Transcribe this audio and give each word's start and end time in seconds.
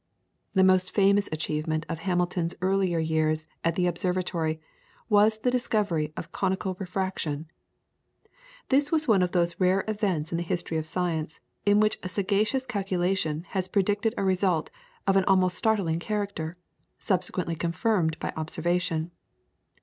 The 0.55 0.63
most 0.63 0.89
famous 0.95 1.29
achievement 1.31 1.85
of 1.87 1.99
Hamilton's 1.99 2.55
earlier 2.59 2.97
years 2.97 3.43
at 3.63 3.75
the 3.75 3.85
observatory 3.85 4.59
was 5.09 5.41
the 5.41 5.51
discovery 5.51 6.11
of 6.17 6.31
conical 6.31 6.73
refraction. 6.79 7.45
This 8.69 8.91
was 8.91 9.07
one 9.07 9.21
of 9.21 9.31
those 9.31 9.59
rare 9.59 9.83
events 9.87 10.31
in 10.31 10.37
the 10.37 10.43
history 10.43 10.79
of 10.79 10.87
science, 10.87 11.39
in 11.67 11.79
which 11.79 11.99
a 12.01 12.09
sagacious 12.09 12.65
calculation 12.65 13.45
has 13.49 13.67
predicted 13.67 14.15
a 14.17 14.23
result 14.23 14.71
of 15.05 15.17
an 15.17 15.25
almost 15.25 15.55
startling 15.55 15.99
character, 15.99 16.57
subsequently 16.97 17.53
confirmed 17.55 18.17
by 18.17 18.33
observation. 18.35 19.11